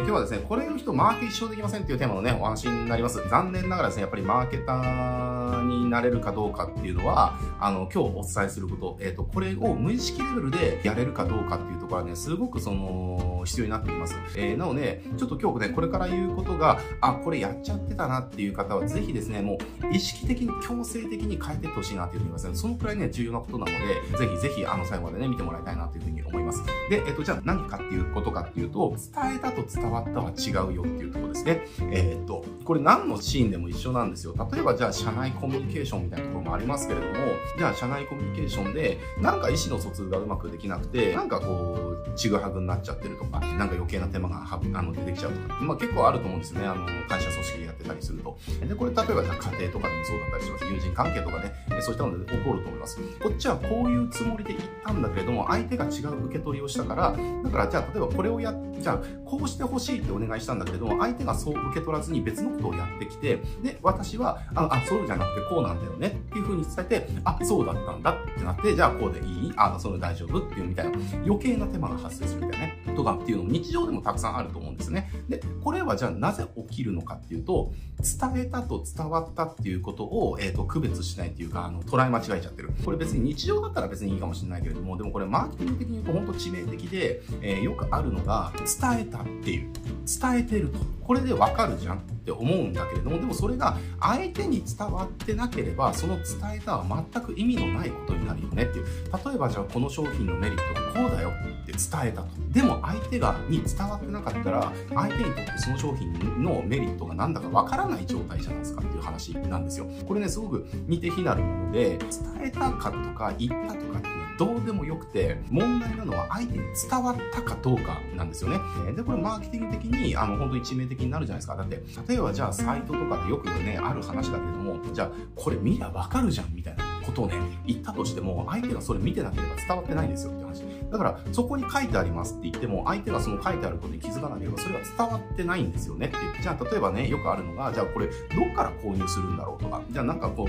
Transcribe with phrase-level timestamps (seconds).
[0.00, 3.22] 今日はですね、これの人マーケ一生できませんっていうテーマのね、お話になります。
[3.28, 14.16] 残念ながらですね、やっぱりマーケターになれるかどうかっていうのは、あの、今日お伝えすること、えっ、ー、と、これを無意識レベルでやれるかどうかっていうところはね、すごくその、必要になってきます。
[14.36, 22.48] えー、なので、ちょっと今日ね、これから言うことが、あ、これやっちゃってたなっていう方は、ぜひですね、もう意識的に強制的に変えていってほしいなっていうふうに思います。
[22.48, 26.59] ねそのくらいね、重要なことなので、ぜひぜひ、あの、最後までね、見てもらいたいなというふうに思います。
[26.90, 31.64] で、えっ、と、じゃあ何かっていうことかっていうと、伝えたと伝わったは違うよっていうところですね。
[31.92, 34.34] えっ、と、これ何のシーンでも一緒なんですよ。
[34.52, 37.12] 例えばじゃあ社内コミュニケーションみたいなところもありますけれども、
[37.56, 46.66] じゃあ社内コミュニケーションで、なんか意思の疎通がうまくできなくて、なんかこう、ちぐはぐになっちゃってるとか、なんか余計な手間がはあの出てきちゃうとか、まあ結構あると思うんですよね。
[46.66, 48.36] あの、会社組織でやってたりすると。
[48.66, 50.64] で、これ例えばじゃあ家庭とかでもそうだったりします。
[50.64, 52.98] 友人関係とかね、そういったので起こると思います。
[53.22, 69.52] こっちはこういうつもりで言ったんだけれども、相手が違う受け取りをしたから、だからじゃあ例えばこれをや、じゃあこうしてほしいってお願いしたんだけど、相手がそう受け取らずに別のことをやってきて、で、私は、あ、あそうじゃなくてこうなんだよねっていうふうに伝えて、あ、そうだったんだってなって、じゃあこうでいい？
[69.56, 70.38] あ、それ大丈夫？
[70.38, 72.59] っていうみたいな余計な手間が発生するみたいな。
[73.00, 75.10] とかっていうのも日常でもたくさんあると思うんですね。
[75.28, 82.70] で、これはじゃあなぜ起きるのかっていうと、伝えたと伝わったっていうことを、えっ、ー、と、区別しないというか、あの、捉え間違えちゃってる。
[82.84, 89.70] これ別に日常だったら別にいいかもしれないけれども、でもこれマーケティング的に言うと本当致命的で、えー、よくあるのが、伝えたっていう。
[90.06, 90.78] 伝えてると。
[91.02, 96.24] これでわかるじゃんって思うんだけれども、でもそれが相手に伝わってなければ、その伝
[96.56, 98.86] えたは全く意味のないことになるよねっていう。
[99.24, 102.28] 例えばじゃあこの商品のメリットがこうだよって伝えたと。
[102.50, 109.86] でも相手がに伝わってなかったら、相手にとってその商品のメリットが何だかわからない状態じゃないですかっていう話なんですよ。
[110.06, 112.08] これね、すごく似て非なるもので、伝
[112.42, 118.58] えたかとか言ったとかっていうどうでもよくて、問題なのは相手に伝わったかどうかなんですよね。
[118.96, 121.56] で、これマーケティング的に、あの、本当に致命的になるじゃないですか。
[121.56, 127.34] だって、例えばじゃあサイトとかでよくね、ある話だけれども、じゃあ、これ見りゃわかるじゃんみたいなことをね、
[127.66, 130.64] 言ったとしても、相手がそれ見てなければ伝わってないんですよって話。
[130.90, 136.42] だから、そこに書いてありますって言っても、相手がその書いてあることに気づかなければ、それは伝わってないんですよねっていう。
[136.42, 140.46] じゃあ、例えばね、よくあるのが、じゃあこれ、どっから購入するんだろうとか、じゃあなんかこう、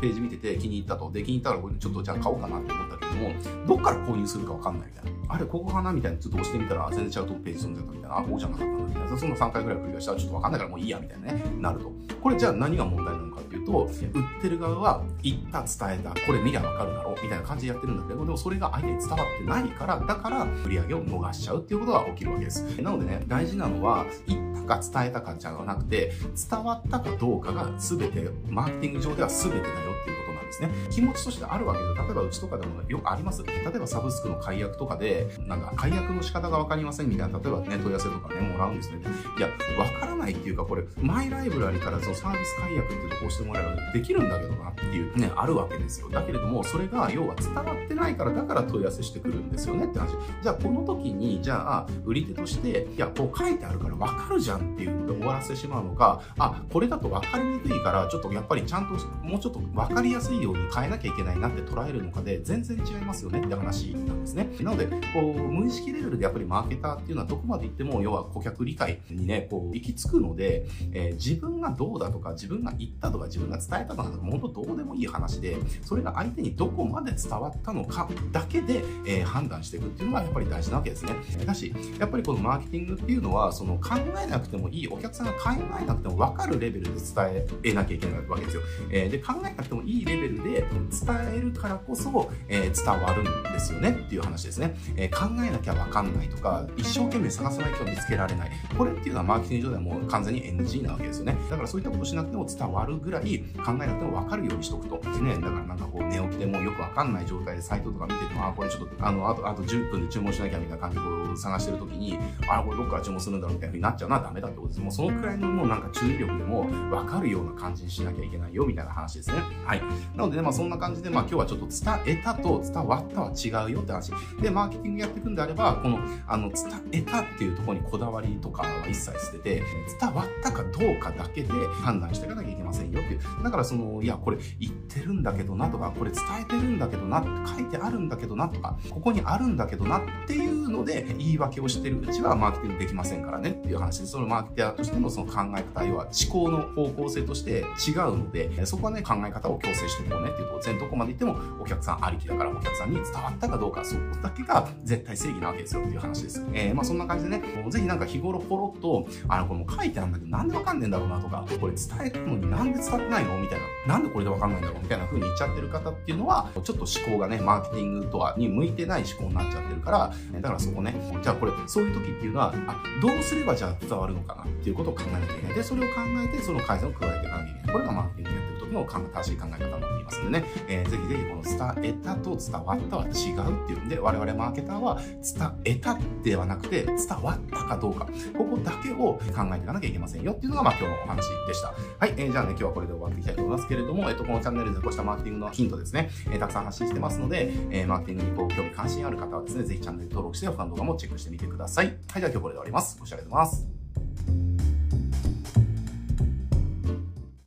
[0.00, 1.10] ページ見てて気に入ったと。
[1.10, 3.30] で、気に入ったらこれちょっとじゃあ買おうかなって思ったけども、
[3.66, 5.10] どっから購入するかわかんないみたいな。
[5.34, 8.18] あれ、ここかなみたいな、ちょっと押してみたら、全然違うとページ飛んじゃったみたいな。
[8.18, 9.18] あ、こうじゃなかったんだみたいな。
[9.18, 11.92] その3回ぐらい繰り返したら、ちょっとわかんないからもういいや、みたいなね、なると。
[12.22, 22.62] これじゃあ何が問題なのかっていうと、売ってる側は、言った、伝えた、これ見りゃわかるだろう、みたいな感じでやってるんだけど、でもそれが相手に伝わってないから、だから、売り上げを逃しちゃうっていうことが起きるわけです。
[22.80, 26.12] なのでね、大事なのは、言ったか伝えたかじゃなくて、
[26.50, 29.72] 伝わったかどうかが全て、マーケティング上では全てだよ
[30.02, 30.11] っていう
[30.52, 30.70] ですね。
[30.90, 33.42] 気持ちとしてあるわけです、例えばうちとかでもよくあります。
[33.42, 38.98] 例えばサブスクの解約とかで、なんか解約の仕方がわかりませんみたいな、例えばね、問い合わせとかね、もらうんですね。
[39.38, 39.48] いや、
[39.78, 46.08] わからないっていうか、これ、マイライブラリからそのサービス解約っていうとこをしてもらえばできるんだけどなっていうね、あるわけですよ。
[46.10, 50.12] だけれども、それが要は伝わってないから、だから問い合わせしてくるんですよねって話。
[50.42, 58.92] じゃあ、この時に、じゃあ、売り手として、いや、こう書いてあるからわかるじゃんっていうので終わらせてしまうのか、あ、これだとわかりにくいから、ちょっとやっぱりちゃんと、
[59.26, 64.48] もうちょっとわかりやすいように変えなきゃいけないなって捉えるのかで、全然違いますよねって話なんですね。
[64.60, 81.14] なので、こう、無意識レベルでやっぱりマーケターっていうのはどこまで行っても、要は顧客理解にね、こう、行き着くので、えー、自分がどうだとか、自分が言ったとか、自分が伝えたとか、本当どうでもいい話で、それが相手にどこまで伝わったのかだけで、えー、判断していくっていうのがやっぱり大事なわけですね。
[81.44, 85.50] だし、やっぱりこのマーケティングっていうのは、その考えなくてもいい、お客さんが考
[85.80, 88.62] えなくても分かるレベルで伝えなきゃいけないわけですよ。
[88.90, 94.76] えー、で、考えなくてもいいレベルで伝えるからこそ、えー、伝わるんですよねっていう話ですね。
[94.96, 98.50] え考えなきゃ分かんないとか、一生懸命探さないと見つけられない。
[98.76, 101.36] これっていうのはマーケティング上ではもう完全に NG なわけですよね。
[101.50, 105.00] だからそういったことしなくても伝わるぐらい考えなくても分かるようにしとくと。
[105.22, 112.18] ね、だからなんかこう寝起きでもよく分かんない状態でサイトとか見てても、あ、これちょっと、あの、あと、あと10分で注文しなきゃみたいな感じで探してるときに、
[112.48, 114.80] あ、これどっから注文するんだろうみたいな風になっちゃうのはダメだってことです。
[114.80, 119.36] もうそのくらいのもうなんか注意力でも分かるような感じにしなきゃいけないよみたいな話ですね。
[119.64, 119.82] はい。
[120.22, 124.12] なのでね、まあそんな感じで、まあ今日はちょっと伝えたと伝わったは違うよって話。
[124.40, 125.98] で、マーケティングやっていくんであれば、この、
[126.28, 126.58] あの、伝
[126.92, 129.62] えたっていうところにこだわりとかは一切捨てて、
[130.00, 131.48] 伝わったかどうかだけで
[131.82, 133.42] 判断していかなきゃいけませんよっていう。
[133.42, 156.44] だからその、いや、これ言ってるんだけどなとか、これ伝えてるんだけどなって、書いてあるんだけどなとか、ここにあるんだけどなっていうので、言い訳をしてるうちはマーケティングできませんからねっていう話で、そのマーケティアとしてのその考え方、要は思考の方向性として違うので、そこはね、考え方を強制していこうねっていうと、全どこまで行ってもお客さんありきだから、お客さんに伝わったかどうか、そこだけが絶対正義なわけですよっていう話です。
[156.52, 163.38] えー、まあそんな感じでね、ぜひなんか日頃ポロっと、あの、この書いてあるんだけど、なんでわかんねえんだろうなとか、これ伝えたのになんで伝わってないの？
[163.38, 163.94] みたいな。
[163.94, 164.82] なんでこれでわかんないんだろう？
[164.82, 175.54] みたいな風に言っちゃってる方っていうのは、ちょっと思考がね、マーケティングとはに向いてない思考になっちゃってるから、だからそこね、じゃあこれ、そういう時っていうのは、あ、どうすればじゃあ伝わるのかなっていうことを考えなきゃいけない。
[175.54, 177.72] で、それを考えて、その改善を加えていかなきゃいけない。
[177.72, 178.31] これがマーケティング
[178.72, 181.42] やってる時の正しい考え方になっていますんでね、えー、ぜひぜひこの
[181.74, 191.74] 伝えたと伝わったは違うっていうんで、我々マーケターは伝えたではなくて、伝わったかどうか、ここだけを考えていかなきゃいけませんよっていうのが、まあ今日のお話でした。
[191.98, 201.86] はい、えー、じゃあね、今日はこれで終わっていきたいと思いますけれども、えっ、と、このチャンネルでこうしたマーケティングのヒントですね、えー、たくさん発信してますので、えー、マーケティングにこう興味関心ある方はですね、ぜひチャンネル登録して他の動画もチェックしてみてください。
[201.86, 202.96] はい、じゃあ今日これで終わります。
[202.98, 203.71] ご視聴ありがとうございます。